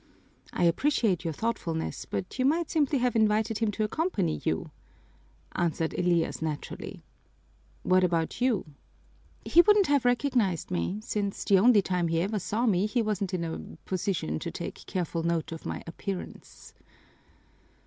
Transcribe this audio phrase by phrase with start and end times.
[0.51, 4.71] "I appreciate your thoughtfulness, but you might simply have invited him to accompany you,"
[5.51, 7.03] answered Elias naturally.
[7.83, 8.65] "What about you?"
[9.45, 13.35] "He wouldn't have recognized me, since the only time he ever saw me he wasn't
[13.35, 16.73] in a position to take careful note of my appearance."